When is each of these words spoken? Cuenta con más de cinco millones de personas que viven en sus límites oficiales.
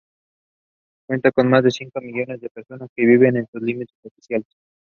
Cuenta 1.07 1.31
con 1.31 1.47
más 1.47 1.63
de 1.63 1.69
cinco 1.69 2.01
millones 2.01 2.41
de 2.41 2.49
personas 2.49 2.89
que 2.95 3.05
viven 3.05 3.37
en 3.37 3.45
sus 3.53 3.61
límites 3.61 3.95
oficiales. 4.03 4.47